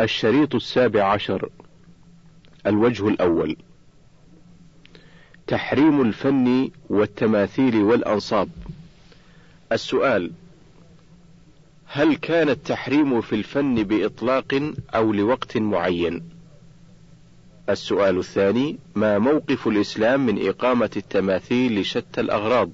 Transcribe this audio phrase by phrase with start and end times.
[0.00, 1.48] الشريط السابع عشر
[2.66, 3.56] الوجه الأول.
[5.46, 8.48] تحريم الفن والتماثيل والأنصاب.
[9.72, 10.30] السؤال
[11.86, 16.22] هل كان التحريم في الفن بإطلاق أو لوقت معين؟
[17.70, 22.70] السؤال الثاني ما موقف الإسلام من إقامة التماثيل لشتى الأغراض؟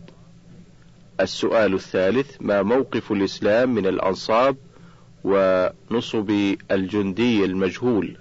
[1.20, 4.56] السؤال الثالث ما موقف الإسلام من الأنصاب
[5.24, 8.16] ونصب الجندي المجهول.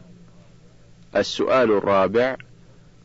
[1.16, 2.36] السؤال الرابع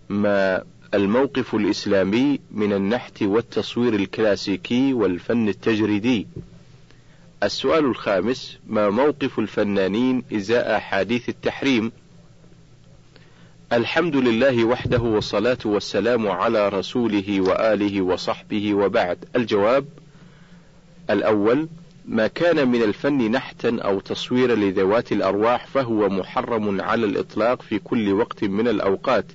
[0.09, 0.64] ما
[0.95, 6.26] الموقف الإسلامي من النحت والتصوير الكلاسيكي والفن التجريدي؟
[7.42, 11.92] السؤال الخامس ما موقف الفنانين إزاء أحاديث التحريم؟
[13.73, 19.24] الحمد لله وحده والصلاة والسلام على رسوله وآله وصحبه وبعد.
[19.37, 19.84] الجواب
[21.10, 21.68] الأول
[22.08, 28.12] ما كان من الفن نحتا أو تصويرا لذوات الأرواح فهو محرم على الإطلاق في كل
[28.12, 29.26] وقت من الأوقات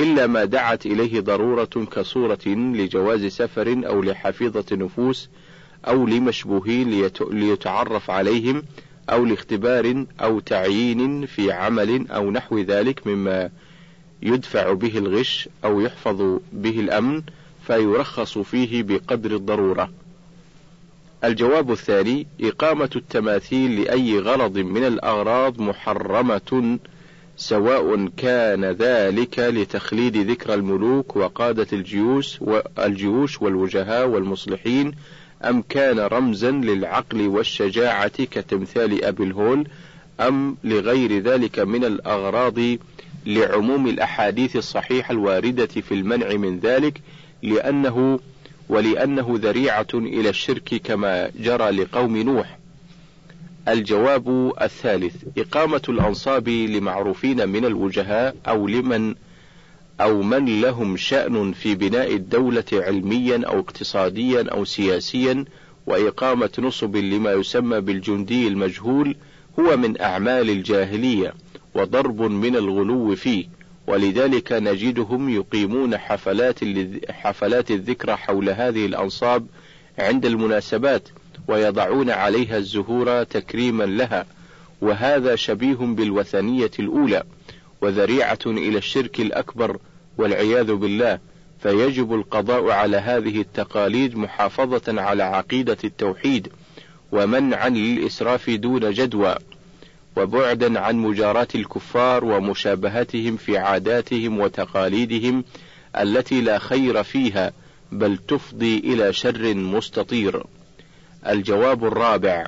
[0.00, 5.28] إلا ما دعت إليه ضرورة كصورة لجواز سفر أو لحفيظة نفوس
[5.88, 8.62] أو لمشبوهين ليتعرف عليهم
[9.10, 13.50] أو لاختبار أو تعيين في عمل أو نحو ذلك مما
[14.22, 17.22] يدفع به الغش أو يحفظ به الأمن
[17.66, 19.90] فيرخص فيه بقدر الضرورة.
[21.24, 26.78] الجواب الثاني إقامة التماثيل لأي غرض من الأغراض محرمة
[27.36, 34.92] سواء كان ذلك لتخليد ذكر الملوك وقادة الجيوش والجيوش والوجهاء والمصلحين
[35.44, 39.68] أم كان رمزا للعقل والشجاعة كتمثال أبي الهول
[40.20, 42.58] أم لغير ذلك من الأغراض
[43.26, 47.00] لعموم الأحاديث الصحيحة الواردة في المنع من ذلك
[47.42, 48.20] لأنه
[48.68, 52.58] ولأنه ذريعة إلى الشرك كما جرى لقوم نوح.
[53.68, 59.14] الجواب الثالث إقامة الأنصاب لمعروفين من الوجهاء أو لمن
[60.00, 65.44] أو من لهم شأن في بناء الدولة علميا أو اقتصاديا أو سياسيا
[65.86, 69.16] وإقامة نصب لما يسمى بالجندي المجهول
[69.60, 71.34] هو من أعمال الجاهلية
[71.74, 73.57] وضرب من الغلو فيه
[73.88, 76.58] ولذلك نجدهم يقيمون حفلات
[77.10, 79.46] حفلات الذكرى حول هذه الأنصاب
[79.98, 81.08] عند المناسبات
[81.48, 84.26] ويضعون عليها الزهور تكريما لها
[84.80, 87.22] وهذا شبيه بالوثنية الأولى
[87.80, 89.78] وذريعة إلى الشرك الأكبر
[90.18, 91.18] والعياذ بالله
[91.62, 96.48] فيجب القضاء على هذه التقاليد محافظة على عقيدة التوحيد
[97.12, 99.34] ومنعا للإسراف دون جدوى.
[100.18, 105.44] وبعدا عن مجاراة الكفار ومشابهتهم في عاداتهم وتقاليدهم
[105.98, 107.52] التي لا خير فيها
[107.92, 110.44] بل تفضي إلى شر مستطير.
[111.26, 112.46] الجواب الرابع: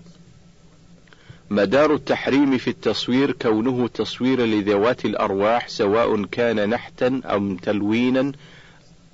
[1.51, 8.33] مدار التحريم في التصوير كونه تصوير لذوات الأرواح سواء كان نحتا أم تلوينا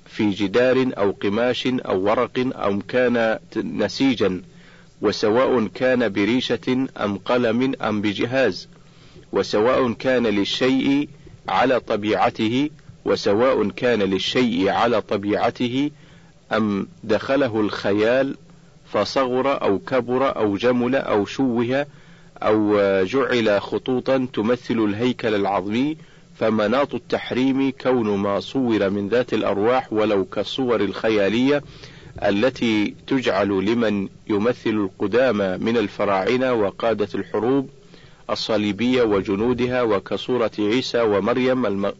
[0.05, 4.41] في جدار أو قماش أو ورق أو كان نسيجا
[5.01, 8.69] وسواء كان بريشة أم قلم أم بجهاز
[9.31, 11.09] وسواء كان للشيء
[11.49, 12.69] على طبيعته
[13.05, 15.91] وسواء كان للشيء على طبيعته
[16.53, 18.35] أم دخله الخيال
[18.93, 21.85] فصغر أو كبر أو جمل أو شوه
[22.37, 25.97] أو جعل خطوطا تمثل الهيكل العظمي
[26.35, 31.63] فمناط التحريم كون ما صور من ذات الأرواح ولو كالصور الخيالية
[32.23, 37.69] التي تجعل لمن يمثل القدامى من الفراعنة وقادة الحروب
[38.29, 41.91] الصليبية وجنودها وكصورة عيسى ومريم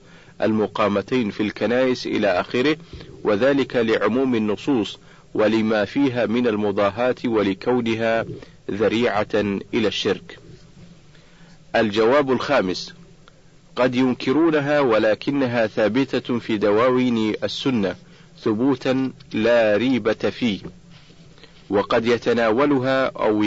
[0.41, 2.77] المقامتين في الكنائس إلى آخره
[3.23, 4.99] وذلك لعموم النصوص
[5.33, 8.25] ولما فيها من المضاهاة ولكونها
[8.71, 9.27] ذريعة
[9.73, 10.39] إلى الشرك.
[11.75, 12.93] الجواب الخامس:
[13.75, 17.95] قد ينكرونها ولكنها ثابتة في دواوين السنة
[18.43, 20.59] ثبوتا لا ريبة فيه،
[21.69, 23.43] وقد يتناولها أو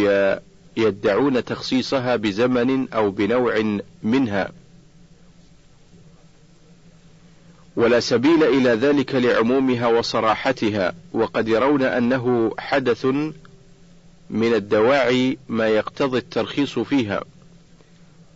[0.77, 4.51] يدعون تخصيصها بزمن أو بنوع منها،
[7.77, 13.07] ولا سبيل إلى ذلك لعمومها وصراحتها، وقد يرون أنه حدث
[14.31, 17.25] من الدواعي ما يقتضي الترخيص فيها،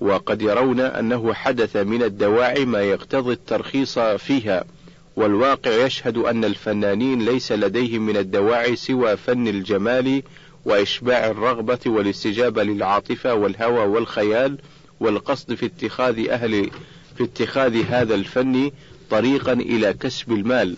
[0.00, 4.64] وقد يرون أنه حدث من الدواعي ما يقتضي الترخيص فيها،
[5.16, 10.22] والواقع يشهد أن الفنانين ليس لديهم من الدواعي سوى فن الجمال
[10.64, 14.58] وإشباع الرغبة والاستجابة للعاطفة والهوى والخيال
[15.00, 16.70] والقصد في اتخاذ أهل
[17.16, 18.70] في اتخاذ هذا الفن
[19.10, 20.76] طريقا إلى كسب المال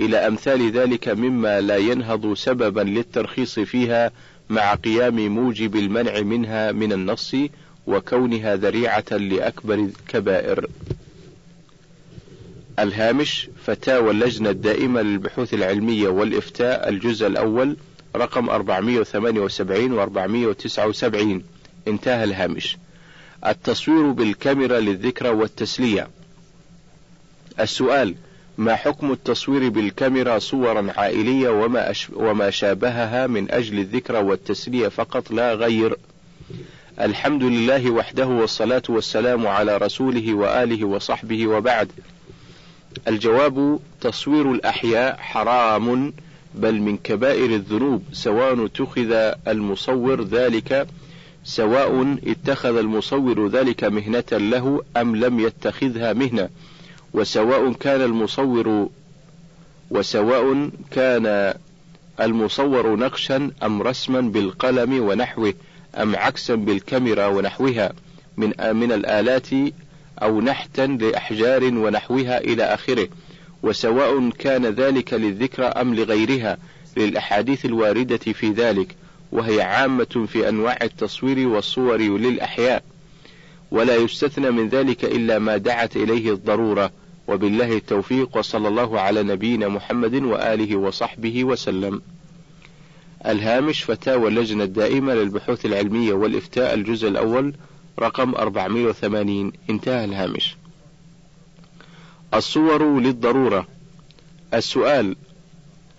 [0.00, 4.10] إلى أمثال ذلك مما لا ينهض سببا للترخيص فيها
[4.50, 7.36] مع قيام موجب المنع منها من النص
[7.86, 10.66] وكونها ذريعة لأكبر الكبائر.
[12.78, 17.76] الهامش فتاوى اللجنة الدائمة للبحوث العلمية والإفتاء الجزء الأول
[18.16, 21.42] رقم 478 و 479
[21.88, 22.76] انتهى الهامش.
[23.46, 26.08] التصوير بالكاميرا للذكرى والتسلية.
[27.60, 28.14] السؤال:
[28.58, 35.54] ما حكم التصوير بالكاميرا صورا عائلية وما, وما شابهها من أجل الذكرى والتسلية فقط لا
[35.54, 35.96] غير؟
[37.00, 41.92] الحمد لله وحده والصلاة والسلام على رسوله وآله وصحبه وبعد.
[43.08, 46.12] الجواب تصوير الأحياء حرام
[46.54, 49.12] بل من كبائر الذنوب سواء اتخذ
[49.48, 50.86] المصور ذلك
[51.44, 56.48] سواء اتخذ المصور ذلك مهنة له أم لم يتخذها مهنة
[57.14, 58.88] وسواء كان المصور
[59.90, 61.54] وسواء كان
[62.20, 65.54] المصور نقشا أم رسما بالقلم ونحوه
[65.96, 67.92] أم عكسا بالكاميرا ونحوها.
[68.36, 69.48] من من الآلات
[70.24, 73.08] أو نحتا لأحجار ونحوها إلى آخره
[73.62, 76.58] وسواء كان ذلك للذكرى أم لغيرها
[76.96, 78.96] للأحاديث الواردة في ذلك
[79.32, 82.82] وهي عامة في أنواع التصوير والصور للأحياء.
[83.70, 86.90] ولا يستثنى من ذلك إلا ما دعت إليه الضرورة.
[87.28, 92.02] وبالله التوفيق وصلى الله على نبينا محمد وآله وصحبه وسلم.
[93.26, 97.54] الهامش فتاوى اللجنة الدائمة للبحوث العلمية والإفتاء الجزء الأول
[97.98, 100.56] رقم 480 انتهى الهامش.
[102.34, 103.66] الصور للضرورة.
[104.54, 105.16] السؤال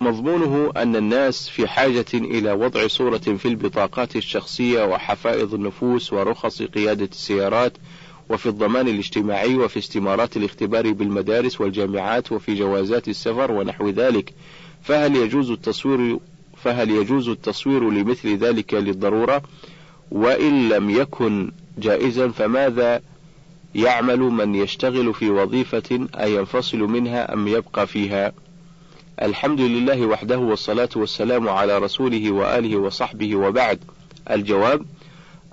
[0.00, 7.08] مضمونه أن الناس في حاجة إلى وضع صورة في البطاقات الشخصية وحفائظ النفوس ورخص قيادة
[7.12, 7.72] السيارات
[8.28, 14.34] وفي الضمان الاجتماعي وفي استمارات الاختبار بالمدارس والجامعات وفي جوازات السفر ونحو ذلك
[14.82, 16.18] فهل يجوز التصوير
[16.56, 19.42] فهل يجوز التصوير لمثل ذلك للضرورة؟
[20.10, 23.02] وإن لم يكن جائزا فماذا
[23.74, 28.32] يعمل من يشتغل في وظيفة أينفصل منها أم يبقى فيها؟
[29.22, 33.78] الحمد لله وحده والصلاة والسلام على رسوله وآله وصحبه وبعد.
[34.30, 34.82] الجواب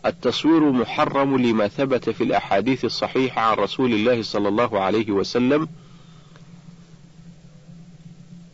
[0.06, 5.68] التصوير محرم لما ثبت في الأحاديث الصحيحة عن رسول الله صلى الله عليه وسلم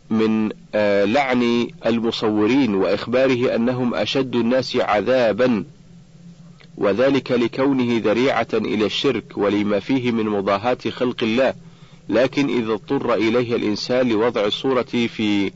[0.10, 5.66] من آه، لعن المصورين وإخباره أنهم أشد الناس عذابا.
[6.80, 11.54] وذلك لكونه ذريعة إلى الشرك ولما فيه من مضاهاة خلق الله
[12.10, 15.52] لكن إذا اضطر إليه الإنسان لوضع الصورة في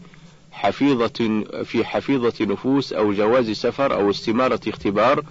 [0.52, 5.24] حفيظة في حفيظة نفوس أو جواز سفر أو استمارة اختبار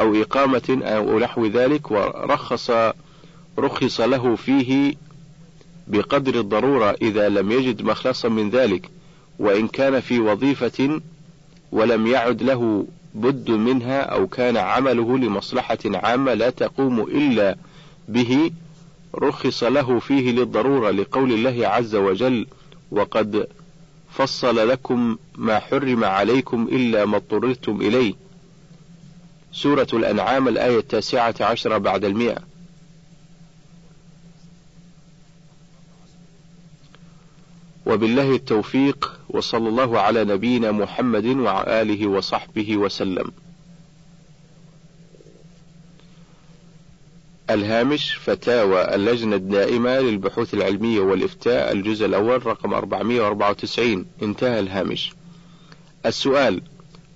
[0.00, 2.70] أو إقامة أو نحو ذلك ورخص
[3.58, 4.94] رخص له فيه
[5.86, 8.90] بقدر الضرورة إذا لم يجد مخلصا من ذلك
[9.38, 11.00] وإن كان في وظيفة
[11.72, 17.56] ولم يعد له بد منها أو كان عمله لمصلحة عامة لا تقوم إلا
[18.08, 18.50] به
[19.14, 22.46] رخص له فيه للضرورة لقول الله عز وجل
[22.90, 23.46] وقد
[24.10, 28.14] فصل لكم ما حرم عليكم إلا ما اضطررتم إليه
[29.52, 32.38] سورة الأنعام الآية التاسعة عشرة بعد المئة.
[37.86, 43.32] وبالله التوفيق وصلى الله على نبينا محمد وعلى آله وصحبه وسلم.
[47.50, 55.12] الهامش فتاوى اللجنة الدائمة للبحوث العلمية والإفتاء الجزء الأول رقم 494 انتهى الهامش.
[56.06, 56.62] السؤال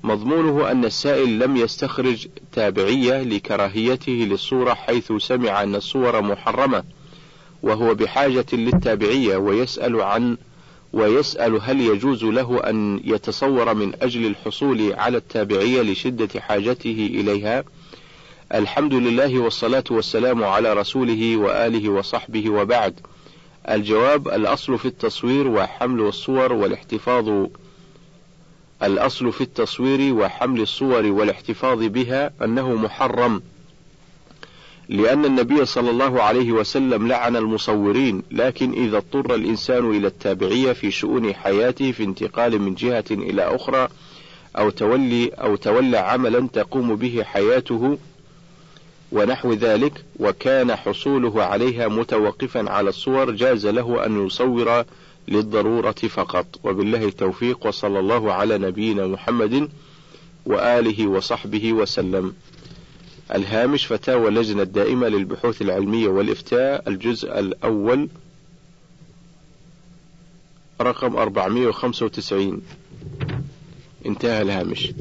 [0.03, 6.85] مضمونه أن السائل لم يستخرج تابعية لكراهيته للصورة حيث سمع أن الصور محرمة
[7.63, 10.37] وهو بحاجة للتابعية ويسأل عن
[10.93, 17.65] ويسأل هل يجوز له أن يتصور من أجل الحصول على التابعية لشدة حاجته إليها؟
[18.55, 23.01] الحمد لله والصلاة والسلام على رسوله وآله وصحبه وبعد.
[23.69, 27.47] الجواب الأصل في التصوير وحمل الصور والاحتفاظ
[28.83, 33.43] الأصل في التصوير وحمل الصور والاحتفاظ بها أنه محرم.
[34.91, 40.91] لأن النبي صلى الله عليه وسلم لعن المصورين لكن إذا اضطر الإنسان إلى التابعية في
[40.91, 43.89] شؤون حياته في انتقال من جهة إلى أخرى
[44.59, 47.99] أو تولي أو تولى عملا تقوم به حياته
[49.13, 54.85] ونحو ذلك وكان حصوله عليها متوقفا على الصور جاز له أن يصور
[55.29, 56.47] للضرورة فقط.
[56.65, 59.69] وبالله التوفيق وصلى الله على نبينا محمد
[60.47, 62.35] وآله وصحبه وسلم.
[63.35, 68.09] الهامش فتاوى اللجنة الدائمة للبحوث العلمية والإفتاء الجزء الأول
[70.81, 72.63] رقم 495
[74.07, 74.93] انتهى الهامش.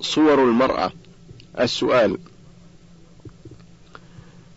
[0.00, 0.92] صور المرأة.
[1.60, 2.18] السؤال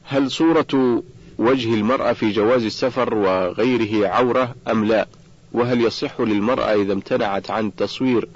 [0.03, 1.03] هل صورة
[1.37, 5.07] وجه المرأة في جواز السفر وغيره عورة أم لا؟
[5.51, 8.27] وهل يصح للمرأة إذا امتنعت عن التصوير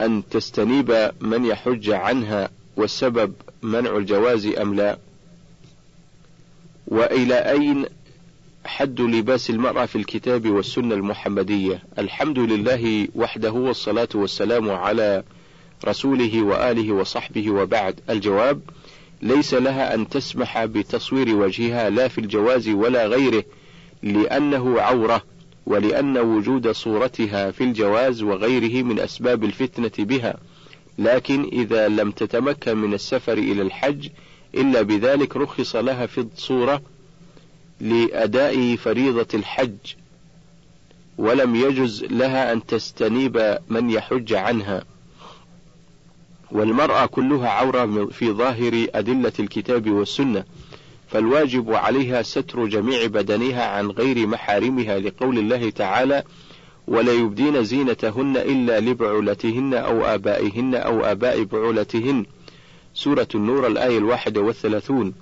[0.00, 4.98] أن تستنيب من يحج عنها والسبب منع الجواز أم لا؟
[6.86, 7.86] وإلى أين
[8.64, 15.22] حد لباس المرأة في الكتاب والسنة المحمدية؟ الحمد لله وحده والصلاة والسلام على
[15.84, 18.00] رسوله وآله وصحبه وبعد.
[18.10, 18.60] الجواب
[19.22, 23.44] ليس لها أن تسمح بتصوير وجهها لا في الجواز ولا غيره
[24.02, 25.22] لأنه عورة.
[25.66, 30.36] ولأن وجود صورتها في الجواز وغيره من أسباب الفتنة بها.
[30.98, 34.08] لكن إذا لم تتمكن من السفر إلى الحج
[34.54, 36.82] إلا بذلك رخص لها في الصورة
[37.80, 39.76] لأداء فريضة الحج
[41.18, 44.84] ولم يجز لها أن تستنيب من يحج عنها.
[46.50, 50.44] والمرأة كلها عورة في ظاهر أدلة الكتاب والسنة.
[51.08, 56.22] فالواجب عليها ستر جميع بدنها عن غير محارمها لقول الله تعالى
[56.88, 62.26] ولا يبدين زينتهن إلا لبعولتهن أو آبائهن أو آباء بعولتهن
[62.94, 65.14] سورة النور الآية الواحدة والثلاثون.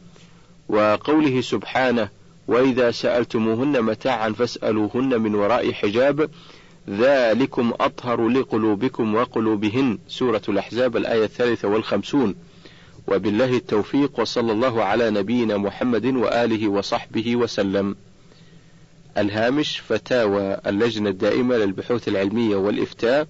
[0.68, 2.08] وقوله سبحانه
[2.48, 6.30] وإذا سألتموهن متاعا فاسألوهن من وراء حجاب
[6.90, 12.34] ذلكم أطهر لقلوبكم وقلوبهن سورة الأحزاب الآية الثالثة والخمسون.
[13.06, 17.96] وبالله التوفيق وصلى الله على نبينا محمد وآله وصحبه وسلم.
[19.18, 23.28] الهامش فتاوى اللجنة الدائمة للبحوث العلمية والإفتاء.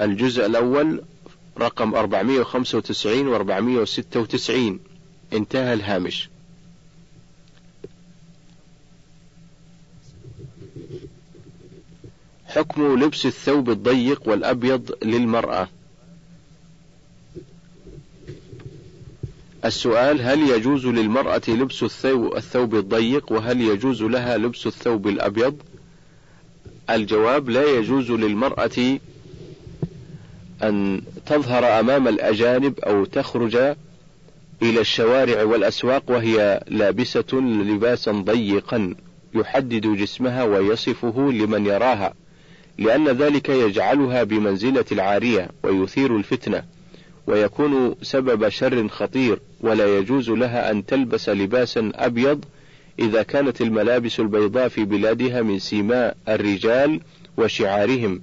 [0.00, 1.02] الجزء الأول
[1.58, 4.80] رقم 495 و 496
[5.32, 6.28] انتهى الهامش.
[12.46, 15.68] حكم لبس الثوب الضيق والأبيض للمرأة.
[19.64, 21.82] السؤال هل يجوز للمرأة لبس
[22.14, 25.56] الثوب الضيق وهل يجوز لها لبس الثوب الأبيض؟
[26.90, 28.98] الجواب لا يجوز للمرأة
[30.62, 33.56] أن تظهر أمام الأجانب أو تخرج
[34.62, 38.94] إلى الشوارع والأسواق وهي لابسة لباسا ضيقا
[39.34, 42.14] يحدد جسمها ويصفه لمن يراها
[42.78, 46.77] لأن ذلك يجعلها بمنزلة العارية ويثير الفتنة.
[47.28, 52.44] ويكون سبب شر خطير ولا يجوز لها أن تلبس لباسا أبيض
[52.98, 57.00] إذا كانت الملابس البيضاء في بلادها من سيماء الرجال
[57.36, 58.20] وشعارهم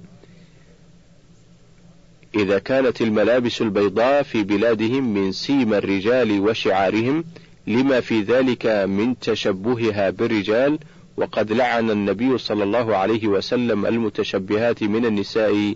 [2.34, 7.24] إذا كانت الملابس البيضاء في بلادهم من سيم الرجال وشعارهم
[7.66, 10.78] لما في ذلك من تشبهها بالرجال
[11.16, 15.74] وقد لعن النبي صلى الله عليه وسلم المتشبهات من النساء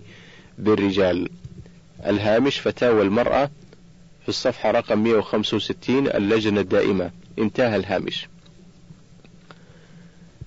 [0.57, 1.29] بالرجال.
[2.05, 3.49] الهامش فتاوى المرأة
[4.23, 8.27] في الصفحة رقم 165 اللجنة الدائمة انتهى الهامش.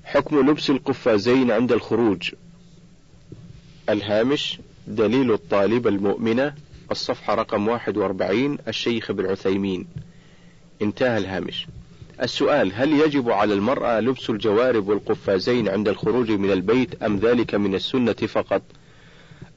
[0.05, 2.31] حكم لبس القفازين عند الخروج.
[3.89, 6.55] الهامش دليل الطالبة المؤمنة
[6.91, 9.87] الصفحة رقم 41 الشيخ ابن عثيمين
[10.83, 11.67] انتهى الهامش
[12.23, 17.75] السؤال هل يجب على المرأة لبس الجوارب والقفازين عند الخروج من البيت أم ذلك من
[17.75, 18.63] السنة فقط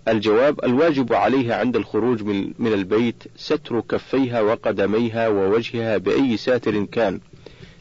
[0.07, 2.23] الجواب الواجب عليها عند الخروج
[2.59, 7.19] من البيت ستر كفيها وقدميها ووجهها بأي ساتر كان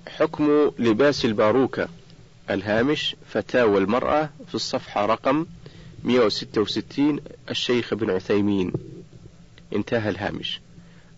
[0.08, 1.88] حكم لباس الباروكة.
[2.50, 5.46] الهامش فتاوى المرأة في الصفحة رقم
[6.04, 8.74] 166 الشيخ ابن عثيمين.
[9.76, 10.62] انتهى الهامش.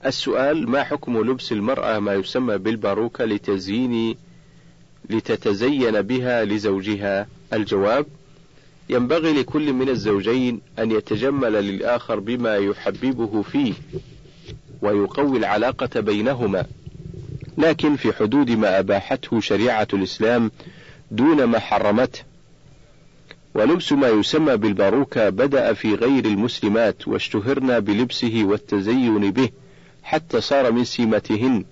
[0.06, 4.16] السؤال ما حكم لبس المرأة ما يسمى بالباروكة لتزيين
[5.10, 7.28] لتتزين بها لزوجها.
[7.54, 8.06] الجواب
[8.89, 13.74] ينبغي لكل من الزوجين أن يتجمل للآخر بما يحببه فيه
[14.82, 16.66] ويقوي العلاقة بينهما.
[17.58, 20.51] لكن في حدود ما أباحته شريعة الإسلام
[21.12, 22.20] دون ما حرمته.
[23.56, 29.50] ولبس ما يسمى بالباروكة بدأ في غير المسلمات واشتهرنا بلبسه والتزين به
[30.04, 31.66] حتى صار من سمتهن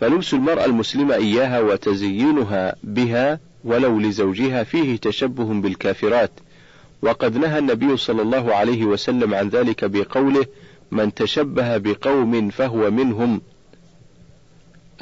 [0.00, 6.30] فلبس المرأة المسلمة إياها وتزيينها بها ولو لزوجها فيه تشبه بالكافرات.
[7.02, 10.46] وقد نهى النبي صلى الله عليه وسلم عن ذلك بقوله
[10.90, 13.40] من تشبه بقوم فهو منهم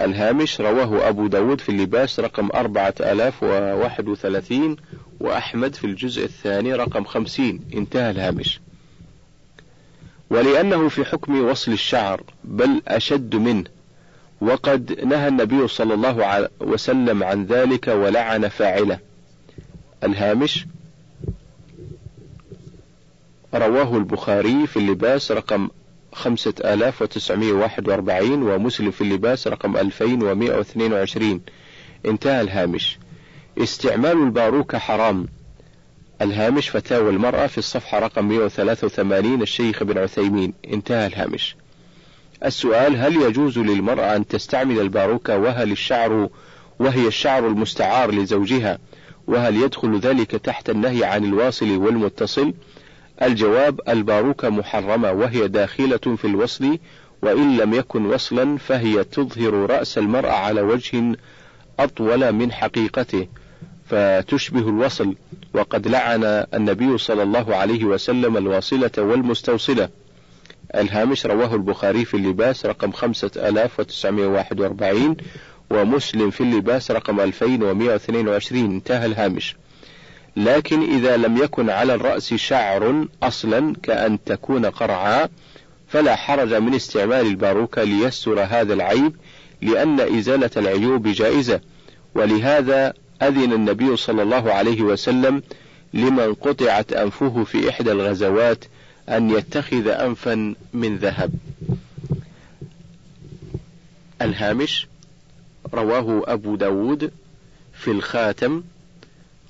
[0.01, 4.77] الهامش رواه أبو داود في اللباس رقم أربعة آلاف وواحد وثلاثين
[5.21, 7.61] وأحمد في الجزء الثاني رقم خمسين.
[7.75, 8.61] انتهى الهامش.
[10.31, 13.76] ولأنه في حكم وصل الشعر بل أشد منه.
[14.41, 18.99] وقد نهى النبي صلى الله عليه وسلم عن ذلك ولعن فاعله.
[20.05, 20.67] الهامش
[23.55, 25.69] رواه البخاري في اللباس رقم
[26.13, 31.41] خمسة آلاف وتسعمائة واحد وأربعين ومسلم في اللباس رقم ألفين ومائة واثنين وعشرين.
[32.07, 32.99] انتهى الهامش.
[33.59, 35.27] استعمال الباروكة حرام.
[36.23, 40.55] الهامش فتاوى المرأة في الصفحة رقم 183 الشيخ ابن عثيمين.
[40.73, 41.57] انتهى الهامش.
[42.45, 46.29] السؤال هل يجوز للمرأة أن تستعمل الباروكة؟ وهل الشعر
[46.79, 48.79] وهي الشعر المستعار لزوجها؟
[49.27, 52.55] وهل يدخل ذلك تحت النهي عن الواصل والمتصل؟
[53.23, 56.79] الجواب الباروكة محرمة وهي داخلة في الوصل
[57.23, 61.17] وإن لم يكن وصلا فهي تظهر رأس المرأة على وجه
[61.79, 63.29] أطول من حقيقته
[63.87, 65.15] فتشبه الوصل.
[65.55, 66.25] وقد لعن
[66.55, 69.89] النبي صلى الله عليه وسلم الواصلة والمستوصلة.
[70.81, 75.17] الهامش رواه البخاري في اللباس رقم خمسة آلاف وتسعمائة واحد وأربعين
[75.71, 79.57] ومسلم في اللباس رقم 2122 انتهى الهامش.
[80.37, 85.29] لكن إذا لم يكن على الرأس شعر أصلا كأن تكون قرعا
[85.89, 89.17] فلا حرج من استعمال الباروكة ليستر هذا العيب
[89.63, 91.61] لأن إزالة العيوب جائزة.
[92.15, 92.93] ولهذا
[93.23, 95.43] أذن النبي صلى الله عليه وسلم
[95.95, 98.65] لمن قطعت أنفه في إحدى الغزوات
[99.09, 101.33] أن يتخذ أنفا من ذهب.
[104.23, 104.87] الهامش
[105.75, 107.11] رواه أبو داود
[107.75, 108.63] في الخاتم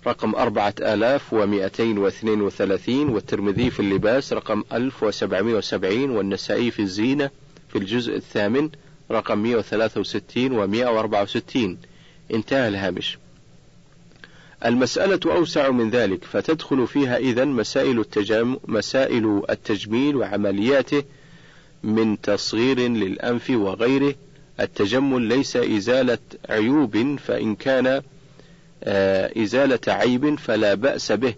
[0.06, 6.82] رقم أربعة آلاف ومائتين واثنين وثلاثين والترمذي في اللباس رقم ألف وسبعمائة وسبعين والنسائي في
[6.82, 7.30] الزينة
[7.68, 8.70] في الجزء الثامن
[9.10, 11.78] رقم مئة وثلاثة وستين ومئة وأربعة وستين
[12.34, 13.18] انتهى الهامش
[14.64, 21.02] المسألة أوسع من ذلك فتدخل فيها إذا مسائل التجام مسائل التجميل وعملياته
[21.82, 24.14] من تصغير للأنف وغيره.
[24.60, 28.02] التجمل ليس إزالة عيوب فإن كان
[28.84, 31.34] آه، إزالة عيب فلا بأس به.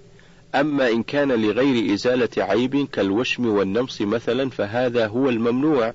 [0.54, 5.94] أما إن كان لغير إزالة عيب كالوشم والنمص مثلا فهذا هو الممنوع.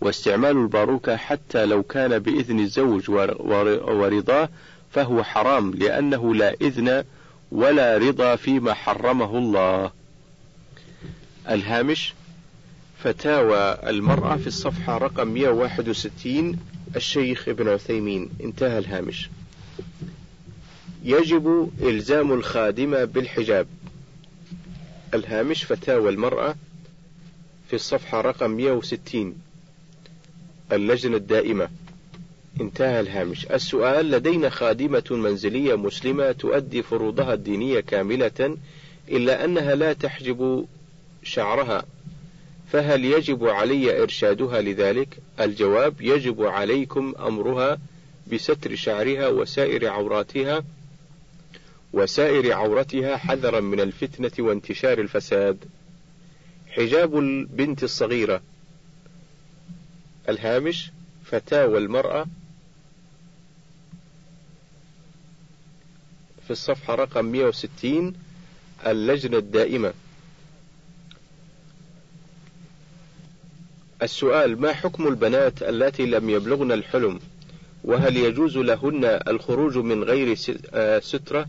[0.00, 4.48] واستعمال الباروكة حتى لو كان بإذن الزوج ورضاه
[4.92, 7.04] فهو حرام لأنه لا إذن
[7.52, 9.92] ولا رضا فيما حرمه الله.
[11.48, 12.14] الهامش
[12.98, 16.58] فتاوى المرأة في الصفحة رقم 161
[16.96, 19.30] الشيخ ابن عثيمين انتهى الهامش.
[21.04, 23.66] يجب إلزام الخادمة بالحجاب.
[25.14, 26.54] الهامش فتاوى المرأة
[27.68, 29.34] في الصفحة رقم 160
[30.72, 31.68] اللجنة الدائمة
[32.60, 38.56] انتهى الهامش السؤال لدينا خادمة منزلية مسلمة تؤدي فروضها الدينية كاملة
[39.08, 40.66] إلا أنها لا تحجب
[41.22, 41.84] شعرها
[42.72, 47.78] فهل يجب علي إرشادها لذلك؟ الجواب يجب عليكم أمرها
[48.32, 50.64] بستر شعرها وسائر عوراتها
[51.92, 55.64] وسائر عورتها حذرا من الفتنة وانتشار الفساد.
[56.66, 58.42] حجاب البنت الصغيرة
[60.28, 60.90] الهامش
[61.24, 62.26] فتاوى المرأة
[66.52, 68.14] الصفحة رقم 160
[68.86, 69.92] اللجنة الدائمة.
[74.02, 77.20] السؤال ما حكم البنات اللاتي لم يبلغن الحلم؟
[77.84, 80.36] وهل يجوز لهن الخروج من غير
[80.74, 81.46] آه، سترة؟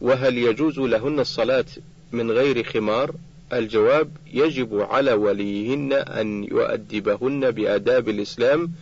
[0.00, 1.64] وهل يجوز لهن الصلاة
[2.12, 3.14] من غير خمار؟
[3.52, 8.72] الجواب يجب على وليهن أن يؤدبهن بآداب الإسلام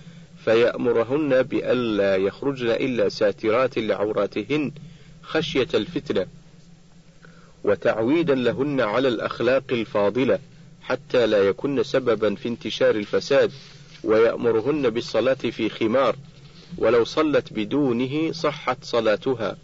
[0.45, 4.73] فيأمرهن بألا يخرجن إلا ساترات لعوراتهن.
[5.29, 6.27] خشية الفتنة
[7.65, 10.39] وتعويدا لهن على الأخلاق الفاضلة
[10.83, 13.53] حتى لا يكن سببا في انتشار الفساد
[14.05, 16.17] ويأمرهن بالصلاة في خمار
[16.79, 19.57] ولو صلت بدونه صحت صلاتها.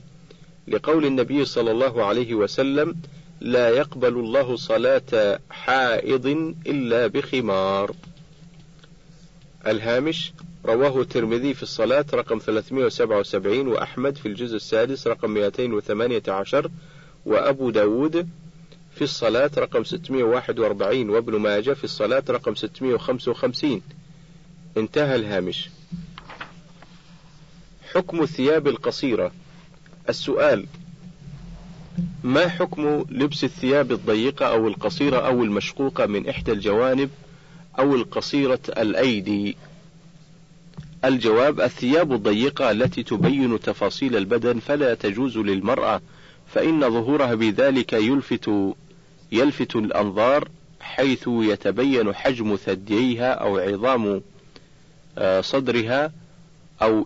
[0.69, 2.97] لقول النبي صلى الله عليه وسلم
[3.41, 6.27] لا يقبل الله صلاة حائض
[6.67, 7.95] إلا بخمار.
[9.67, 10.33] الهامش
[10.65, 16.71] رواه الترمذي في الصلاة رقم 377 وأحمد في الجزء السادس رقم 218
[17.27, 18.29] وأبو داود
[18.95, 23.83] في الصلاة رقم 641 وابن ماجه في الصلاة رقم 655
[24.77, 25.71] انتهى الهامش.
[27.95, 29.33] حكم الثياب القصيرة.
[30.09, 30.67] السؤال
[32.25, 37.11] ما حكم لبس الثياب الضيقة أو القصيرة أو المشقوقة من إحدى الجوانب
[37.79, 39.57] أو القصيرة الأيدي؟
[41.05, 46.01] الجواب الثياب الضيقة التي تبين تفاصيل البدن فلا تجوز للمرأة
[46.55, 48.51] فإن ظهورها بذلك يلفت
[49.33, 50.49] يلفت الأنظار
[50.81, 54.21] حيث يتبين حجم ثدييها أو عظام
[55.19, 56.13] آه، صدرها
[56.83, 57.05] أو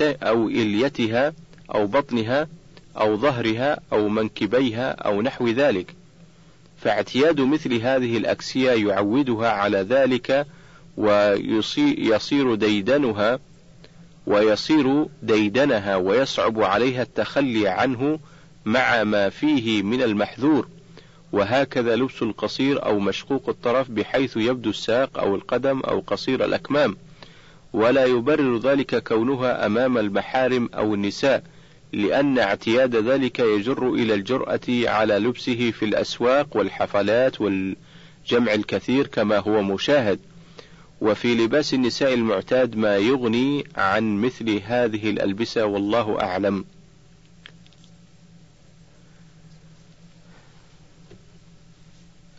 [0.00, 1.32] أو إليتها
[1.74, 2.48] أو بطنها
[2.96, 5.94] أو ظهرها أو منكبيها أو نحو ذلك.
[6.78, 10.46] فاعتياد مثل هذه الأكسية يعودها على ذلك
[10.96, 13.38] ويصير ديدنها
[14.26, 18.18] ويصير ديدنها ويصعب عليها التخلي عنه
[18.64, 20.68] مع ما فيه من المحذور.
[21.32, 26.96] وهكذا لبس القصير أو مشقوق الطرف بحيث يبدو الساق أو القدم أو قصير الأكمام.
[27.72, 31.42] ولا يبرر ذلك كونها أمام المحارم أو النساء
[31.92, 39.62] لأن اعتياد ذلك يجر إلى الجرأة على لبسه في الأسواق والحفلات والجمع الكثير كما هو
[39.62, 40.18] مشاهد.
[41.00, 46.64] وفي لباس النساء المعتاد ما يغني عن مثل هذه الألبسة والله أعلم.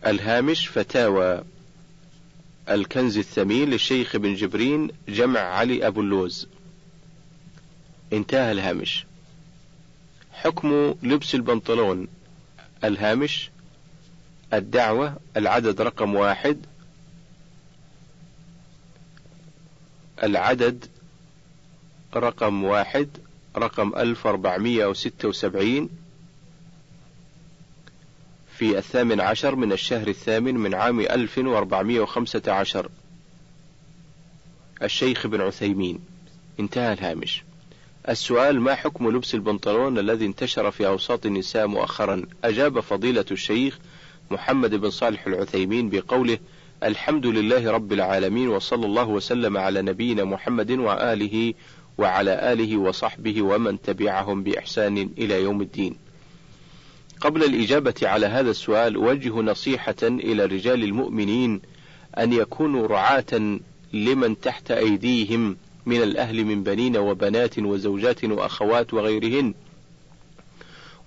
[0.05, 1.43] الهامش فتاوى.
[2.69, 6.47] الكنز الثمين للشيخ بن جبرين جمع علي أبو اللوز.
[8.13, 9.05] انتهى الهامش.
[10.31, 12.07] حكم لبس البنطلون.
[12.83, 13.49] الهامش.
[14.53, 15.17] الدعوة.
[15.37, 16.65] العدد رقم واحد.
[20.23, 20.85] العدد
[22.15, 23.09] رقم واحد
[23.57, 25.89] رقم ألف أربعمية وستة وسبعين
[28.57, 32.89] في الثامن عشر من الشهر الثامن من عام ألف وأربعمية وخمسة عشر.
[34.83, 35.99] الشيخ بن عثيمين.
[36.59, 37.43] انتهى الهامش.
[38.09, 43.79] السؤال ما حكم لبس البنطلون الذي انتشر في أوساط النساء مؤخرا؟ أجاب فضيلة الشيخ
[44.31, 46.37] محمد بن صالح العثيمين بقوله
[46.83, 51.53] الحمد لله رب العالمين وصلى الله وسلم على نبينا محمد وآله
[51.97, 55.95] وعلى آله وصحبه ومن تبعهم بإحسان إلى يوم الدين.
[57.21, 61.61] قبل الإجابة على هذا السؤال أوجه نصيحة إلى رجال المؤمنين
[62.17, 63.59] أن يكونوا رعاة
[63.93, 69.53] لمن تحت أيديهم من الأهل من بنين وبنات وزوجات وأخوات وغيرهن.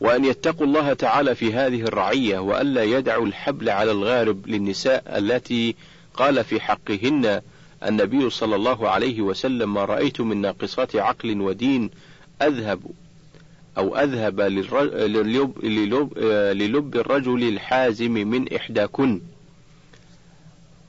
[0.00, 5.74] وأن يتقوا الله تعالى في هذه الرعية وألا يدعوا الحبل على الغارب للنساء التي
[6.14, 7.42] قال في حقهن
[7.86, 11.90] النبي صلى الله عليه وسلم ما رأيت من ناقصات عقل ودين
[12.42, 12.80] أذهب
[13.78, 16.18] أو أذهب للب, للب,
[16.52, 19.20] للب الرجل الحازم من إحداكن.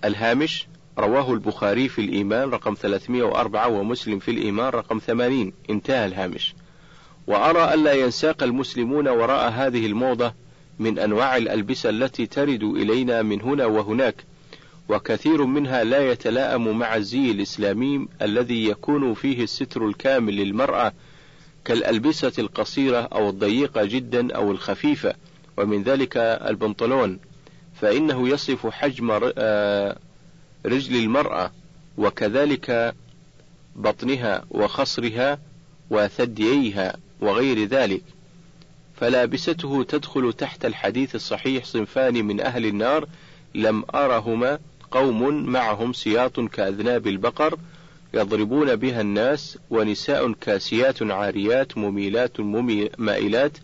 [0.06, 0.68] الهامش
[1.00, 6.56] رواه البخاري في الإيمان رقم 304 ومسلم في الإيمان رقم 80 انتهى الهامش.
[7.28, 10.34] وأرى ألا ينساق المسلمون وراء هذه الموضة
[10.80, 14.16] من أنواع الألبسة التي ترد إلينا من هنا وهناك
[14.90, 20.94] وكثير منها لا يتلائم مع الزي الإسلامي الذي يكون فيه الستر الكامل للمرأة
[21.66, 25.16] كالألبسة القصيرة أو الضيقة جدا أو الخفيفة
[25.58, 27.20] ومن ذلك البنطلون
[27.82, 29.98] فإنه يصف حجم آه،
[30.66, 31.52] رجل المرأة
[31.98, 32.96] وكذلك
[33.76, 35.40] بطنها وخصرها
[35.90, 36.98] وثدييها.
[37.22, 38.04] وغير ذلك.
[38.96, 43.08] فلابسته تدخل تحت الحديث الصحيح صنفان من أهل النار
[43.56, 44.60] لم أرهما
[44.92, 47.58] قوم معهم سياط كأذناب البقر
[48.14, 52.40] يضربون بها الناس ونساء كاسيات عاريات مميلات
[52.98, 53.58] مائلات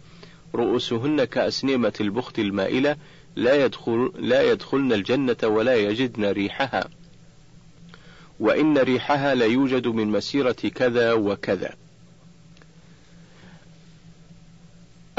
[0.56, 2.96] رؤوسهن كأسنمة البخت المائلة
[3.36, 6.90] لا يدخل لا يدخلن الجنة ولا يجدن ريحها.
[8.40, 11.74] وإن ريحها لا يوجد من مسيرة كذا وكذا.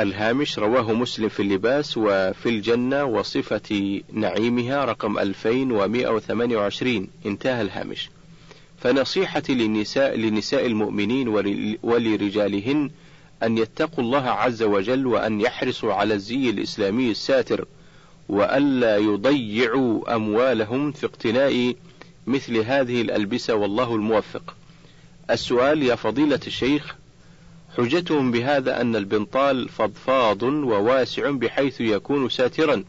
[0.00, 8.10] الهامش رواه مسلم في اللباس وفي الجنة وصفة نعيمها رقم 2128 انتهى الهامش
[8.78, 11.28] فنصيحتي للنساء لنساء المؤمنين
[11.82, 12.90] ولرجالهن
[13.42, 17.64] أن يتقوا الله عز وجل وأن يحرصوا على الزي الإسلامي الساتر
[18.28, 21.74] وألا يضيعوا أموالهم في اقتناء
[22.26, 24.54] مثل هذه الألبسة والله الموفق.
[25.30, 26.96] السؤال يا فضيلة الشيخ
[27.78, 32.84] حجتهم بهذا أن البنطال فضفاض وواسع بحيث يكون ساترا.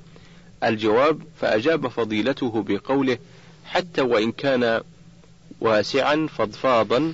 [0.63, 3.17] الجواب فأجاب فضيلته بقوله
[3.65, 4.82] حتى وإن كان
[5.62, 7.13] واسعا فضفاضا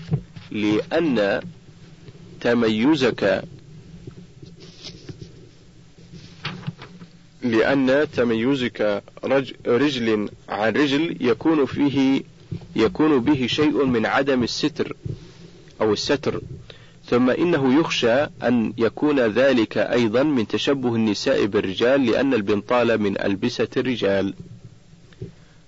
[0.51, 1.41] لأن
[2.41, 3.43] تميزك
[7.41, 9.03] لأن تميزك
[9.67, 12.21] رجل عن رجل يكون فيه
[12.75, 14.95] يكون به شيء من عدم الستر
[15.81, 16.41] أو الستر
[17.09, 23.67] ثم إنه يخشى أن يكون ذلك أيضا من تشبه النساء بالرجال لأن البنطال من ألبسة
[23.77, 24.33] الرجال.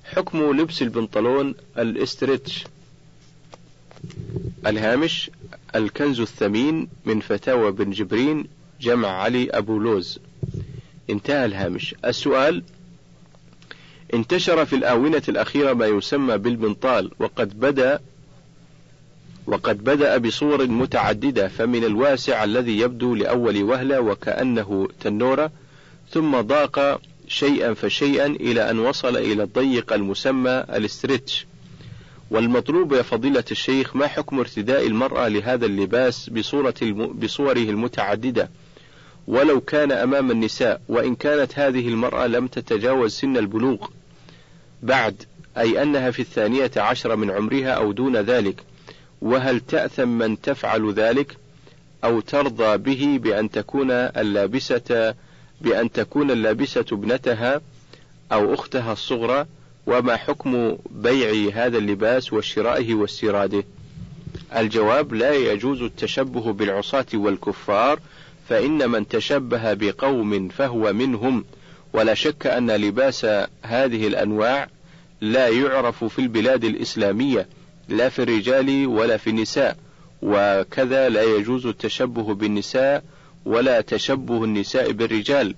[0.04, 2.63] حكم لبس البنطلون الاسترتش.
[4.67, 5.32] الهامش
[5.76, 8.47] الكنز الثمين من فتاوى بن جبرين
[8.82, 10.19] جمع علي أبو لوز.
[11.10, 11.95] انتهى الهامش.
[12.06, 12.63] السؤال
[14.13, 18.00] انتشر في الآونة الأخيرة ما يسمى بالبنطال وقد بدأ
[19.47, 25.51] وقد بدأ بصور متعددة فمن الواسع الذي يبدو لأول وهلة وكأنه تنورة
[26.10, 31.47] ثم ضاق شيئا فشيئا إلى أن وصل إلى الضيق المسمى الاسترتش
[32.31, 37.07] والمطلوب يا فضيلة الشيخ ما حكم ارتداء المرأة لهذا اللباس بصورة الم...
[37.07, 38.49] بصوره المتعددة؟
[39.27, 43.88] ولو كان أمام النساء وإن كانت هذه المرأة لم تتجاوز سن البلوغ.
[44.83, 45.23] بعد
[45.57, 48.63] أي أنها في الثانية عشر من عمرها أو دون ذلك.
[49.21, 51.38] وهل تأثم من تفعل ذلك
[52.03, 55.15] أو ترضى به بأن تكون اللابسة
[55.62, 57.62] بأن تكون اللابسة ابنتها
[58.32, 59.45] أو أختها الصغرى؟
[59.88, 63.63] وما حكم بيع هذا اللباس وشرائه واستيراده؟
[64.56, 67.99] الجواب لا يجوز التشبه بالعصاة والكفار
[68.49, 71.45] فإن من تشبه بقوم فهو منهم
[71.93, 73.25] ولا شك أن لباس
[73.62, 74.67] هذه الأنواع
[75.21, 77.47] لا يعرف في البلاد الإسلامية
[77.89, 79.78] لا في الرجال ولا في النساء
[80.21, 83.04] وكذا لا يجوز التشبه بالنساء
[83.45, 85.56] ولا تشبه النساء بالرجال.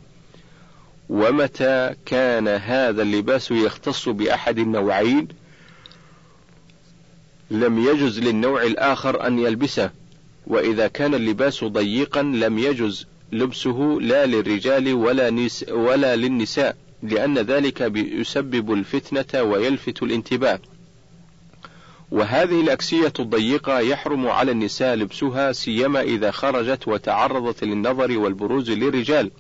[1.10, 5.28] ومتى كان هذا اللباس يختص بأحد النوعين؟
[7.52, 9.92] لم يجز للنوع الآخر أن يلبسه
[10.48, 17.92] وإذا كان اللباس ضيقا لم يجز لبسه لا للرجال ولا, نس ولا للنساء لأن ذلك
[17.96, 20.60] يسبب الفتنة ويلفت الانتباه.
[22.12, 29.32] وهذه الأكسية الضيقة يحرم على النساء لبسها سيما إذا خرجت وتعرضت للنظر والبروز للرجال